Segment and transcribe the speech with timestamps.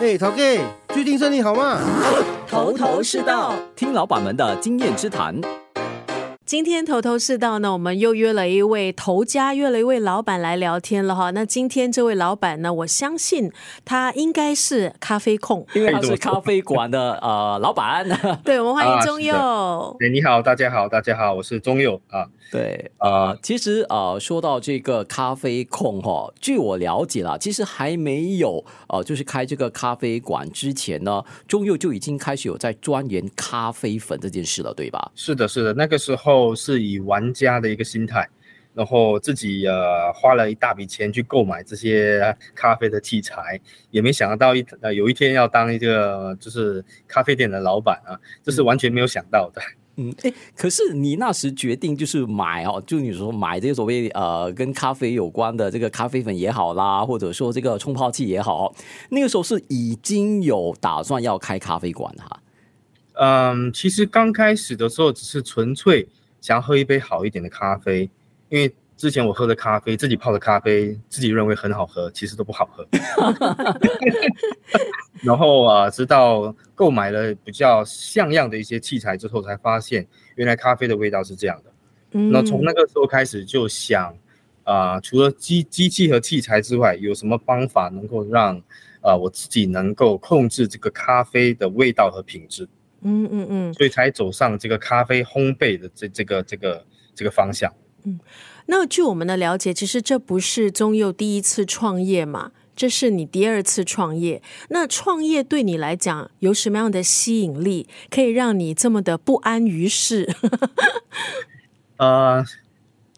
[0.00, 1.78] 嘿，陶 K，最近生意好吗？
[2.48, 5.40] 头头是道，听老板们的经验之谈。
[6.46, 11.30] 今天头头是道呢，我们又约了一位头家，约了一位老板来聊天了哈。
[11.30, 13.50] 那今天这位老板呢，我相信
[13.82, 18.06] 他应该是咖啡控， 因为他是咖啡馆的呃老板。
[18.44, 19.96] 对，我们欢迎钟佑。
[20.00, 22.26] 哎，你好，大家好，大家好，我是钟佑啊。
[22.52, 35.10] 对，呃，其实呃，说到这个咖啡控哈，据我了解啦，其实还没有呃，就是开这个咖啡馆之前呢，钟佑就已经开始有在钻研咖啡粉这件事了，对吧？
[35.16, 38.28] 是的，是的，那个时候是以玩家的一个心态，
[38.74, 49.60] 然后自己呃花了一大笔钱去购买这些咖啡的器材，也没想到一呃有一天要当一个就是咖啡店的老板啊，这是完全没有想到的。
[49.62, 58.74] 嗯嗯，哎，可是你那时决定就是买哦，就你说买这个所谓呃跟咖啡有关的这个咖啡粉也好啦，或者说这个冲泡器也好，
[59.10, 62.40] 那个时候是已经有打算要开咖啡馆哈。
[63.12, 66.08] 嗯，其实刚开始的时候只是纯粹
[66.44, 68.10] 想要喝一杯好一点的咖啡，
[68.50, 68.70] 因为。
[68.96, 72.86] 之前我喝的咖啡，自己泡的咖啡，自己认为很好喝，其实都不好喝。
[75.20, 81.72] 然后啊，直到购买了比较像样的一些器材之后，才发现原来咖啡的味道是这样的。
[82.12, 84.16] 嗯，那从那个时候开始就想
[84.62, 88.56] 啊，除了机机器和器材之外，有什么方法能够让
[89.00, 92.68] 啊我自己能够控制这个咖啡的味道和品质？
[93.04, 97.72] 嗯嗯嗯，所以才走上这个咖啡烘焙的这这个这个这个方向。
[98.04, 98.18] 嗯。
[98.66, 102.52] 那据我们的了解，其实这不是宗佑第一次创业嘛？
[102.74, 104.42] 这是你第二次创业。
[104.70, 110.28] 那创业对你来讲有什么样的吸引力，可以让你这么的不安于世？
[111.98, 112.44] 呃，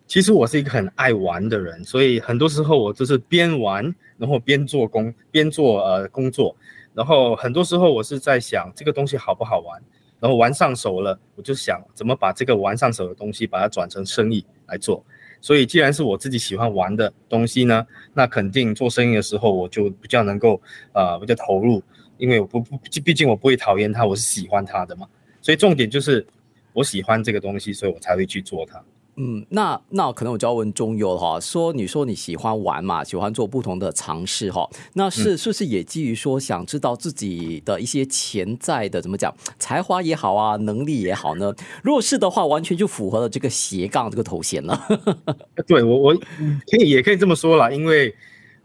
[0.07, 6.55] 其实我是一个很爱玩的人，所以很多时候我就是边玩，然后边做工，边做呃工作。
[6.97, 9.79] 然后很多时候我是在想这个东西好不好玩，
[10.19, 15.05] 然后玩上手了，我就想怎么把这个玩上手的东西把它转成生意来做。
[15.43, 20.59] 所以，既然是我自己喜欢玩的东西呢，那肯定做生意的时候我就比较能够，
[20.95, 21.83] 呃，比较投入，
[22.17, 25.07] 因为我不不，毕竟我不会讨厌它，我是喜欢它的嘛。
[25.43, 26.27] 所以重点就是
[26.73, 28.83] 我喜欢这个东西，所以我才会去做它。
[29.17, 41.55] 嗯，那那可能我就要问中游哈，说你说你喜欢玩嘛，喜欢做不同的尝试哈，那是是不是也基于说想知道自己的一些潜在的怎么讲才华也好啊，能力也好呢？
[41.83, 44.87] 如果是的话，完全就符合了这个斜杠这个头衔了。
[45.67, 48.15] 对我我可以也可以这么说啦，因为。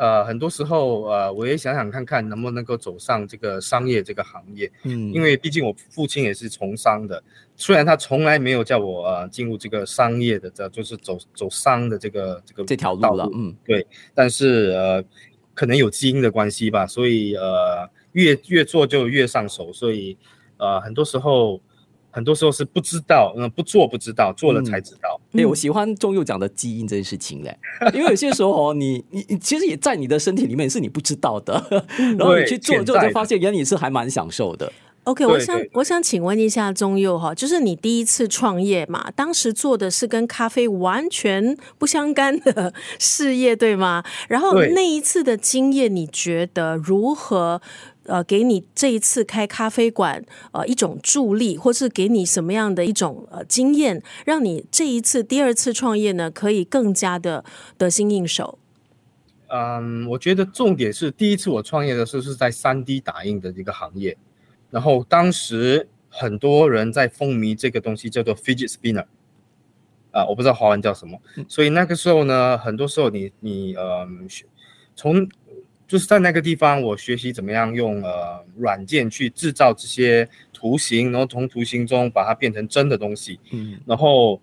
[0.01, 7.23] 呃，很多时候，呃，我也想想看看能不能够走上这个商业这个行业，嗯，因为毕竟我父亲也是从商的，
[7.55, 13.85] 虽然他从来没有叫我呃进入这个商业的，这就是走走商的这个这个这条路了，嗯，对，
[14.15, 15.03] 但是呃，
[15.53, 20.17] 可能有基因的关系吧，所以呃，越越做就越上手，所以
[20.57, 21.61] 呃，很多时候。
[22.11, 25.19] 很多时候是不知道，嗯，不做不知道，做了才知道。
[25.33, 27.57] 哎、嗯，我喜欢中佑讲的基因这件事情嘞，
[27.93, 31.53] 因为有些时候哦，你你你其实也在你的身体里面是你不知道的，
[32.17, 34.71] 然后你去做之后就发现原来你是还蛮享受的。
[35.05, 44.03] OK，我想我想请问一下宗佑哈，就是你第一次创业嘛，当时做的是跟咖啡完全不相干的事业，对吗？
[44.27, 47.59] 然后那一次的经验，你觉得如何？
[48.05, 57.45] 呃，给你这一次开咖啡馆，呃，一种助力，或是给你什么样的一种呃经验，让你这一次第二次创业呢，可以更加的
[57.77, 58.57] 得心应手。
[59.47, 64.17] 嗯，我觉得重点是第一次我创业的时候是在三 D 打印的一个行业，
[64.69, 69.05] 然后当时很多人在风靡这个东西叫做 fidget spinner，
[70.11, 74.07] 啊，我不知道华文叫什么，所以那个时候呢，很多时候你你呃
[74.95, 75.27] 从
[75.91, 83.37] 就是在那个地方，我学习怎么样用呃软件去制造这些图形，然后从图形中把它变成真的东西。
[83.51, 84.41] 嗯，然后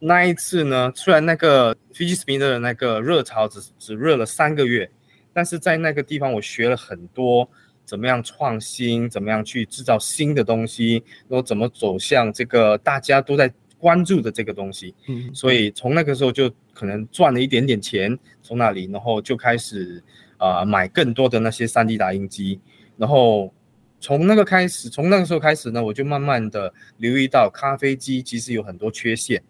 [0.00, 4.90] 那一次呢，虽然那个 fidget spinner 的那个热潮只只热了三个月，
[5.32, 7.48] 但是在那个地方我学了很多
[7.84, 13.48] 怎么样创新，怎么样去制造新的东西，然后怎么走向这个大家都在
[13.78, 14.92] 关注的这个东西。
[15.06, 20.02] 嗯，所以从那个时候就可能赚了一点点钱，从那里，然后就开始。
[20.36, 22.60] 啊、呃，买更多的那些 3D 打印机，
[22.96, 23.52] 然后
[24.00, 29.42] 从那个开始，从那个时候开始呢，我就慢慢的留意到咖啡机其实有很多缺陷，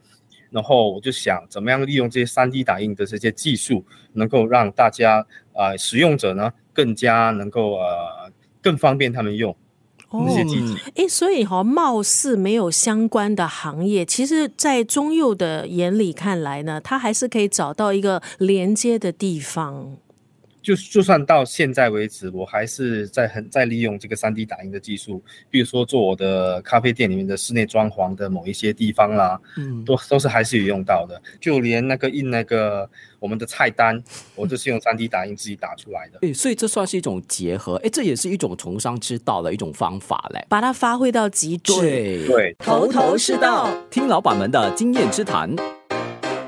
[0.51, 5.19] 然后我就想怎么样利用这些 3D 打印的这些技术，能够让大家
[5.53, 8.31] 啊、呃、使用者呢更加能够呃
[8.63, 9.57] 更方便他们用
[10.13, 10.77] 那些机器。
[10.95, 19.97] 哎、哦，所以哈，貌似没有相关的行业，其实，在中佑的眼里看来呢，他还是可以找到一个连接的地方。
[20.65, 31.21] 就就算到现在为止，我还是在很在利用这个 3D 打印的技术，比如说做我的咖啡店里面的室内装潢的某一些地方啦，嗯，都都是还是有用到的。
[31.39, 32.89] 就连那个印那个
[33.21, 34.03] 我们的菜单，
[34.35, 36.19] 我都是用 3D 打印自己打出来的。
[36.23, 41.75] 哎，所以这算是一种结合，哎，这也是一种从商之道的一种方法嘞，把它发挥到极致。
[41.75, 45.55] 对对，头头是道，听老板们的经验之谈。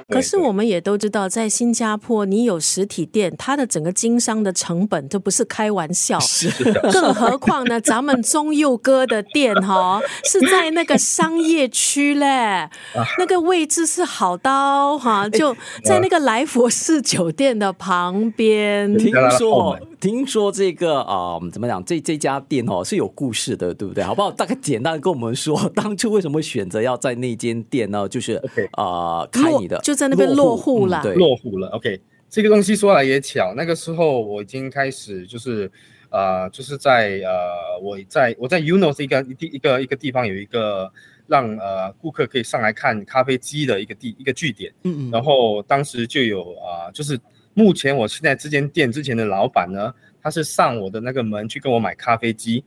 [0.08, 6.20] 可是我们也都知道，在新加坡，你有实体店，它的整个经商的成本都不是开玩笑。
[6.20, 6.48] 是，
[6.92, 12.70] 更何况呢，咱们中佑哥的店哈 是在那个商业区嘞，
[13.18, 18.96] 那个位置是好到哈，就在那个来佛士酒店的旁边。
[18.96, 21.84] 听说，听说这个啊，怎么讲？
[21.84, 24.04] 这这家店哦是有故事的，对不对？
[24.04, 24.30] 好不好？
[24.30, 28.08] 大概简单跟我们说，当初为什么选择要在那间店呢？
[28.08, 28.40] 就是
[28.74, 29.95] 啊，开你的就。
[29.96, 31.68] 在那边落户了，落户了。
[31.68, 31.98] OK，
[32.28, 35.70] 这个东西说来也巧，那个时候我已经开始就是，
[36.10, 40.92] 呃，就是在呃，我在我在 UNOS 一个一一个一个地方有一个
[41.26, 44.72] 让呃顾客可以上来看咖啡机的一个地一个据点。
[44.84, 45.10] 嗯嗯。
[45.10, 47.18] 然后当时就有啊、呃，就是
[47.54, 49.92] 目前我现在这间店之前的老板呢，
[50.22, 52.62] 他是上我的那个门去跟我买咖啡机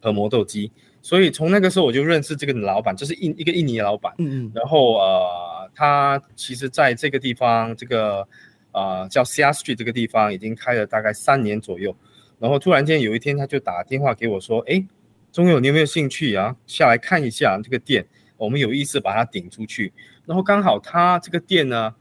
[0.00, 0.70] 和磨豆机，
[1.02, 4.14] 所以从那个时候我就认识这个老板，就是印一个印尼的老板。
[4.16, 4.52] 嗯嗯。
[4.54, 5.50] 然后呃。
[5.74, 8.20] 他其实在这个地方，这个
[8.72, 11.96] 啊、呃、叫 Seah Street 这个地方已经开了大概三年左右，
[12.38, 14.86] 然后突然间有一天他就打电话给我说：“哎，
[15.32, 16.54] 中佑，你有没有兴趣啊？
[16.66, 18.06] 下来看一下这个店，
[18.36, 19.90] 我们有意思把它顶出去。”
[20.26, 21.94] 然后刚好他这个店呢，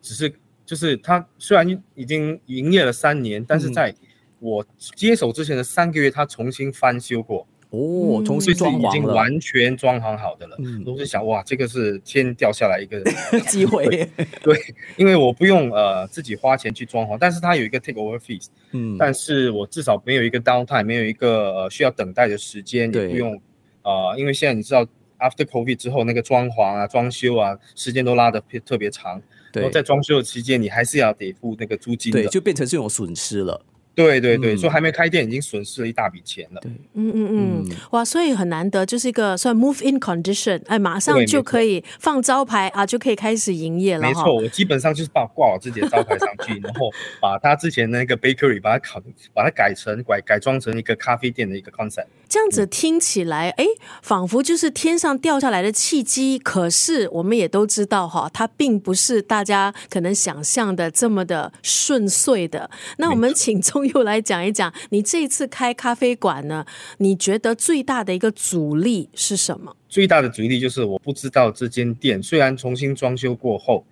[0.00, 0.32] 只是
[0.64, 3.92] 就是他虽然已经营业了三年，但是在
[4.38, 4.64] 我
[4.94, 7.44] 接手之前的三个月，他重新翻修过。
[7.76, 10.56] 哦，重新装已经完全装潢好的了。
[10.58, 13.02] 嗯，都是想哇，这个是天掉下来一个
[13.48, 13.86] 机会。
[14.42, 14.58] 对，
[14.96, 18.46] 因为我不用呃自己花钱去装潢，但是它有一个 take over fees。
[18.72, 23.34] 嗯，但是我至少没有一个 downtime，没有一个呃需要等待的时间，也不用
[23.82, 24.84] 啊、呃，因为现在你知道
[25.18, 29.20] after covid 之后那个装潢啊、装修啊，时间都拉得特别长。
[29.52, 33.64] 对，然后在装修的期间，你还是要得付那个租金的，对，就变成这种损失了。
[33.96, 36.60] 对对对，说、嗯、还没开店已经损失了一大笔钱了。
[36.60, 44.02] 对，嗯嗯嗯，哇，所以很难得，就是一个算 move in condition，哎，马上就可以放招牌啊，就可以开始营业了。
[44.02, 46.90] 没错，我基本上就是把挂我自己的招牌上去， 然后
[47.20, 49.02] 把他之前那个 bakery 把它考，
[49.32, 52.06] 把它改成改改装成一个咖啡店的一个 concept。
[52.28, 53.64] 这样子听起来，哎，
[54.02, 56.38] 仿佛就是天上掉下来的契机。
[56.38, 62.68] 可是我们也都知道哈，它并不是大家可能想象的这么的顺遂的。
[62.98, 66.64] 那我们请中 佑来讲一讲，你这一次开咖啡馆呢，
[66.98, 69.76] 你觉得最大的一个阻力是什么？
[69.88, 73.84] 最大的阻力就是我不知道这间店虽然重新装修过后，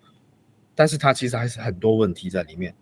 [0.74, 2.74] 但是它其实还是很多问题在里面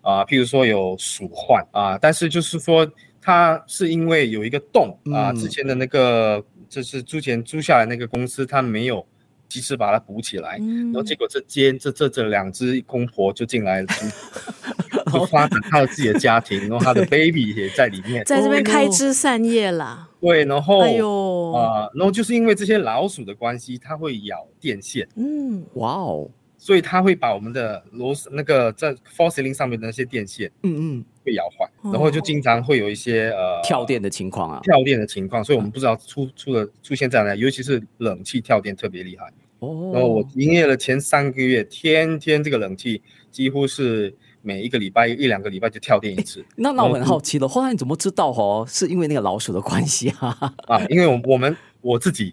[0.00, 2.90] 啊，譬如说有鼠患啊，但是就是说。
[3.28, 9.04] 它是因为有一个洞啊，之前的那个就是之前租下来那个公司，它没有
[9.48, 13.88] 及时把它补起来，然后结果这间这这这两只公婆就进来了，
[15.12, 20.08] 就发展他的自己的家庭，然后他的 baby 也在里面，在这边开枝散叶啦。
[20.20, 21.52] 对，然后哎呦。
[21.52, 25.06] 啊，然后就是因为这些老鼠的关系，它会咬电线。
[25.16, 26.28] 嗯，哇哦。
[26.58, 39.26] 所以它会把我们的螺丝那个在 false ceiling 上面的那些电线，嗯嗯，被咬坏，然后就经常会有一些呃跳电的情况啊，跳电的情况，所以我们不知道出出了出现在哪，尤其是冷气跳电特别厉害。
[39.60, 43.00] 哦，然后我营业了前三个月，天天这个冷气
[43.30, 44.12] 几乎是
[44.46, 46.44] 每一个礼拜一两个礼拜就跳电一次。
[46.54, 48.64] 那那我很好奇了，后来你怎么知道哦？
[48.68, 50.54] 是因为那个老鼠的关系啊？
[50.68, 52.32] 啊，因为我我们我自己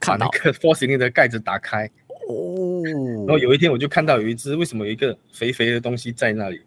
[0.00, 1.88] 把那个 ceiling 的盖子打开。
[2.28, 6.60] 哦，然后有一天我就看到有一只，为什么有一个肥肥的东西在那里？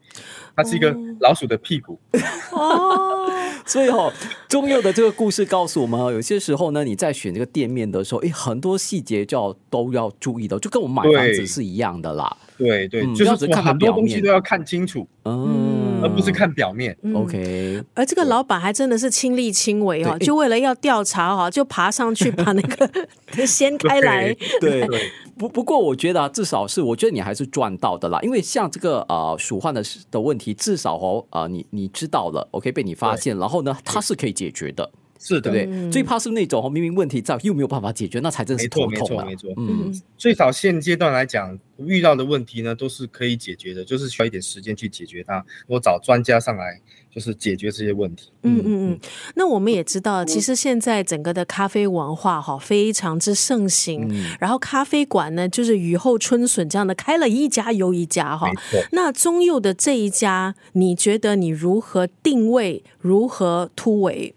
[0.56, 2.00] 它是一个老鼠的屁股。
[2.52, 3.32] 哦，
[3.66, 4.12] 所以哦，
[4.48, 12.38] 中佑的这个故事告诉我们，有些时候呢，你在选这个店面的时候，哎，很多细节就要都要注意的，就跟我们买房子是一样的啦。
[12.58, 15.08] 对对，对，就是看很多东西都要看清楚。
[15.26, 15.79] 嗯。
[16.02, 17.84] 而不是看表面，嗯，OK。
[17.94, 22.90] 而这个老板还真的是亲力亲为哦，就为了要调查哈，就爬上去把那个
[23.46, 24.34] 掀开来。
[24.60, 25.12] 对对。
[25.38, 34.92] 不不过我觉得啊，至少是我觉得你还是赚到的啦，因为像这个呃鼠患的的问题，至少哦啊，呃，你你知道了，OK 被你发现，然后呢，它是可以解决的。
[35.20, 35.76] 是的，对不对？
[35.76, 39.26] 嗯、最怕是那种明明问题在又没有办法解决，那才真是头痛啊。
[39.26, 39.64] 没错，没错，没错。
[39.92, 45.46] 嗯，最少现阶段来讲，遇到的问题呢都是可以解决的，就是需要一点时间去解决它。
[45.68, 46.82] 我找专家上来。
[47.12, 48.30] 就是解决这些问题。
[48.44, 49.00] 嗯嗯嗯。
[49.34, 54.08] 那我们也知道，其实现在整个的咖啡文化哈非常之盛行。
[54.12, 54.36] 嗯。
[54.40, 58.48] 然后咖啡馆呢，就是雨后春笋这样的开了一家又一家哈。
[58.48, 58.80] 没错。
[58.92, 62.84] 那中佑的这一家，你觉得你如何定位？
[63.00, 64.36] 如何突围？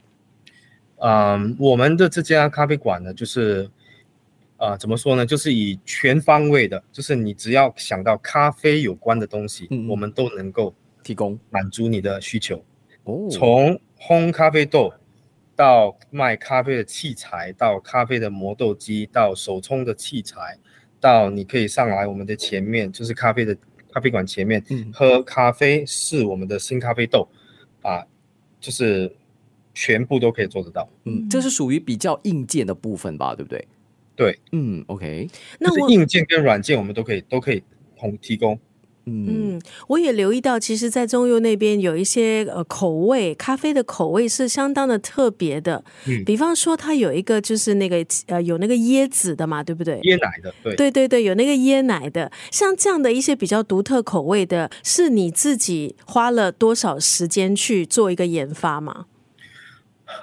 [1.05, 3.69] 嗯，我们的这家咖啡馆呢，就是
[4.57, 5.27] 呃，怎么说呢？
[5.27, 10.75] 就是以全方位的，就是你只要想到咖啡有关的东西，嗯，我们都能够。
[11.05, 12.65] 提供满足你的需求，
[13.03, 14.95] 哦，从烘咖啡豆
[15.57, 20.57] 到卖咖啡的器材，到咖啡的磨豆机，到手冲的器材，
[21.01, 23.53] 到你可以上来我们的前面，就是咖啡的
[23.93, 27.29] 咖啡馆前面，嗯，喝咖啡试我们的新咖啡豆，
[27.83, 28.07] 啊，
[28.61, 29.13] 就是
[29.75, 33.67] 全部都可以做得到，嗯，这是属于比较硬件的部分吧，对不对？
[34.15, 37.63] 对，嗯，OK，那我硬件跟软件我们都可以都可以
[37.99, 38.59] 同提供。
[39.05, 45.83] 嗯，我也留意到，其实，在中佑那边有一些呃口味，咖啡的口味是相当的特别的。
[46.07, 49.99] 嗯，比方说，它有一个就是那个呃有那个椰子的嘛，对不对？
[50.03, 59.07] 椰奶的，对，对对对，有那个椰奶的，像这样的一些比较独特口味的，是你自己花了多少时间去做一个研发吗？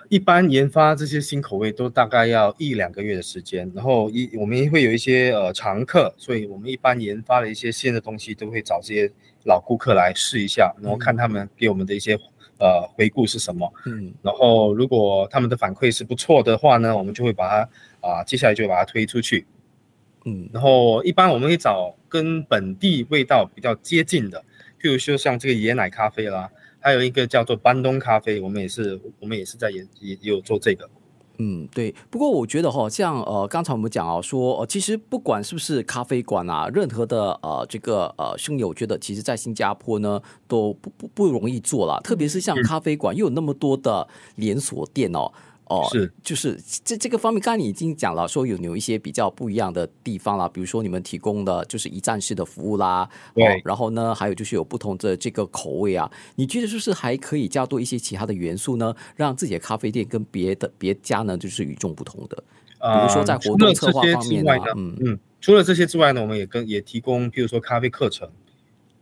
[0.10, 9.12] 一般研发这些新口味都大概要一两个月的时间，然后一我们会有一些呃常客，所以我们一般研发的一些新的东西都会找这些
[9.46, 12.16] 老顾客来试一下，然后看他们给我们的一些
[12.60, 17.56] 呃回顾是什么，嗯，然后如果他们的反馈是不错的话呢，我们就会把它
[18.02, 19.46] 啊、呃、接下来就会把它推出去，
[20.26, 24.44] 嗯，然后一般我们会找跟本地味道比较接近的，
[24.82, 26.50] 譬如说像这个椰奶咖啡啦。
[26.80, 30.90] 还有一个叫做班东咖啡，我们也是，我们也是在也也有做这个。
[31.42, 31.96] 嗯，对。
[32.10, 44.06] 不过我觉得哈，像呃，刚才我们讲啊，说呃，其实不管是不是咖啡馆啊，任何的呃这个呃生意，我觉得其实在新加坡呢都不不不容易做了，特别是像咖啡馆，又有那么多的
[44.36, 45.32] 连锁店哦。
[45.70, 62.44] 哦，是，就是这这个方面，刚才你已经讲了，说有有一些比较不一样的地方啦，比如说你们提供的就是一站式的服务啦，对，哦，然后呢，还有就是有不同的这个口味啊，你觉得是不是还可以加多一些其他的元素呢，让自己的咖啡店跟别的别家呢就是与众不同的？
[62.80, 64.98] 比如说在活动策划方面呢，嗯。
[65.02, 68.28] 嗯，除了这些之外呢，我们也跟也提供，比如说咖啡课程，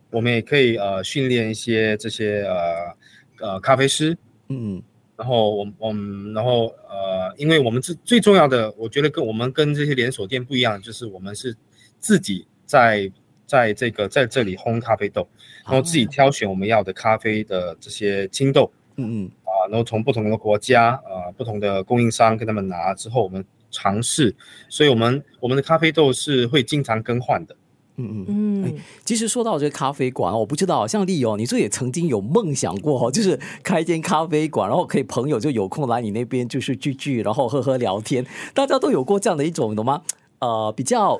[0.09, 4.17] 我们也可以呃训练一些这些呃呃咖啡师，
[4.49, 4.83] 嗯。
[5.17, 11.55] 然后我我们然后呃，因为我们最最重要的，我觉得跟我们跟这些连锁店不一样，就是我们是
[11.99, 13.11] 自己在
[13.47, 15.27] 在这个在这里烘咖啡豆，
[15.65, 24.35] 然后自己挑选我们要的咖啡的这些青豆，嗯嗯啊，然后从不同的国家啊，不同的供应商跟他们拿之后，我们尝试，
[24.69, 27.55] 所以我们我们的咖啡豆是会经常更换的。
[27.97, 40.01] 嗯嗯嗯，其实说到这个咖啡馆，我不知道像丽友，你这也曾经有梦想过， 就是开一间咖啡馆，然后可以朋友就有空来你那边就是聚聚，然后喝喝聊天，大家都有过这样的一种，懂吗？
[40.39, 41.19] 呃，比较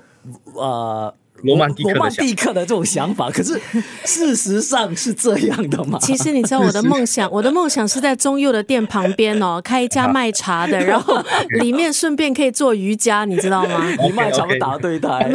[0.55, 1.13] 呃。
[1.43, 3.59] 罗曼蒂克罗曼蒂克的这种想法，可是
[4.05, 5.99] 事实上是这样的吗？
[6.01, 11.21] 其实你知道我的梦想， 我的梦想是在中佑的店旁边哦，开一家卖茶的， 然后
[11.59, 13.87] 里面顺便可以做瑜伽，你知道吗？
[14.03, 15.29] 你卖茶不打对台？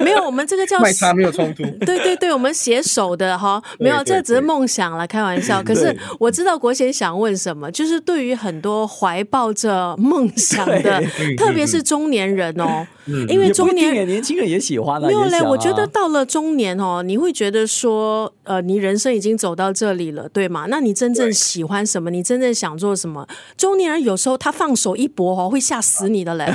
[0.00, 1.62] 没有，我们这个叫卖茶没有冲突。
[1.84, 5.62] 对对对，我们携手的哈，没有，这只是梦想了，开玩笑。
[5.62, 11.02] 可是我知道国贤想问什么，就是对于很多怀抱着梦想的，
[11.36, 12.86] 特别是中年人哦，
[13.28, 15.08] 因为中年人年轻人也喜欢了。
[15.48, 20.66] 我觉得到了中年哦，你会觉得说，呃，你人生已经走到这里了，对吗？
[20.68, 22.10] 那你真正喜欢什么？
[22.10, 23.26] 你真正想做什么？
[23.56, 26.46] 中年人有时候他放手一搏哦，会吓死你的嘞。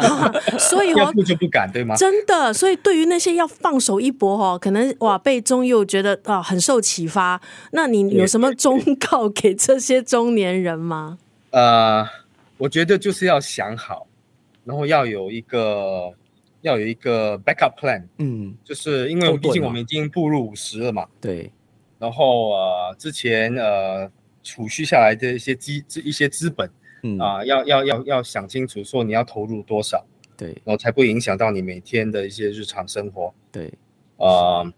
[0.58, 1.94] 所以哦，就不敢对吗？
[1.96, 7.40] 真的，所以对于那些要放手一搏哦，可能哇被中佑觉得啊很受启发。
[7.72, 11.18] 那你有什么忠告给这些中年人吗？
[11.50, 12.06] 呃，
[12.58, 14.06] 我觉得就是要想好，
[14.66, 16.12] 然后要有一个。
[16.62, 21.48] 要有一个 backup plan，嗯，就是因为毕竟我们已经步入五十了嘛，对。
[21.96, 24.10] 然后呃，之前呃
[24.42, 25.70] 储蓄下来的一些资
[26.02, 26.68] 一些资本，
[27.02, 30.04] 嗯啊、呃，要要要要想清楚，说你要投入多少，
[30.36, 33.72] 对，然后才不会影响到你每天的一些日常生活，对。
[34.16, 34.72] 呃，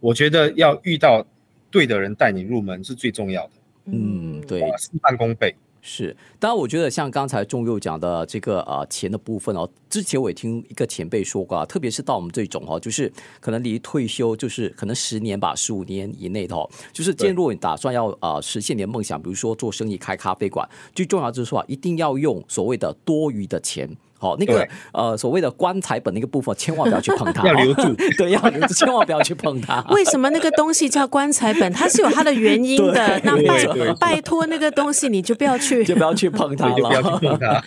[0.00, 1.24] 我觉得要遇到
[1.70, 3.52] 对的人带你入门是最重要的，
[3.86, 5.54] 嗯，对，事半功倍。
[5.84, 23.94] 是，当然，我觉得像刚才中佑讲的这个呃钱的部分哦，之前我也听一个前辈说过啊，特别是到我们这种哦，就是可能离退休就是可能十年吧，十五年以内的哦，就是今天如果你打算要呃实现你的梦想，比如说做生意开咖啡馆，最重要就是说啊，一定要用所谓的多余的钱。
[24.18, 27.92] 好，那个呃，所谓的棺材本那个部分，千万不要去碰它， 要留住。
[28.16, 29.84] 对，要留住，千万不要去碰它。
[29.90, 31.72] 为什么那个东西叫棺材本？
[31.72, 33.20] 它是有它的原因的。
[33.26, 33.66] 那拜
[33.98, 36.74] 拜托那个东西，你就不要去，就不要去碰它了。
[36.74, 37.64] 不要去碰它。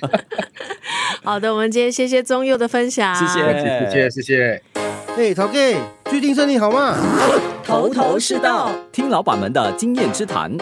[1.26, 4.62] 好的，我们今天谢谢宗佑的分享，谢谢，谢谢，谢谢。
[5.18, 6.98] 哎，陶 K，最近生意好吗？
[7.64, 10.58] 头头是道，听老板们的经验之谈。